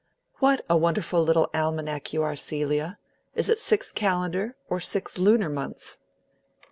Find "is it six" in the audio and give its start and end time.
3.35-3.91